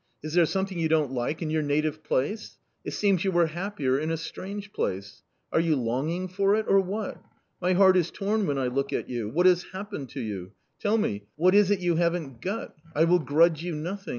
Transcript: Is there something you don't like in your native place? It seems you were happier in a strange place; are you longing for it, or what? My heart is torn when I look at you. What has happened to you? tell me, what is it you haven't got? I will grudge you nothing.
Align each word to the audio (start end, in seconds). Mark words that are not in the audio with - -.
Is 0.23 0.33
there 0.33 0.47
something 0.47 0.79
you 0.79 0.89
don't 0.89 1.11
like 1.11 1.43
in 1.43 1.51
your 1.51 1.61
native 1.61 2.01
place? 2.03 2.57
It 2.83 2.89
seems 2.93 3.23
you 3.23 3.31
were 3.31 3.45
happier 3.45 3.99
in 3.99 4.09
a 4.09 4.17
strange 4.17 4.73
place; 4.73 5.21
are 5.53 5.59
you 5.59 5.75
longing 5.75 6.27
for 6.27 6.55
it, 6.55 6.65
or 6.67 6.79
what? 6.79 7.21
My 7.61 7.73
heart 7.73 7.95
is 7.95 8.09
torn 8.09 8.47
when 8.47 8.57
I 8.57 8.65
look 8.65 8.91
at 8.91 9.11
you. 9.11 9.29
What 9.29 9.45
has 9.45 9.65
happened 9.73 10.09
to 10.15 10.19
you? 10.19 10.53
tell 10.79 10.97
me, 10.97 11.27
what 11.35 11.53
is 11.53 11.69
it 11.69 11.81
you 11.81 11.97
haven't 11.97 12.41
got? 12.41 12.73
I 12.95 13.03
will 13.03 13.19
grudge 13.19 13.61
you 13.61 13.75
nothing. 13.75 14.09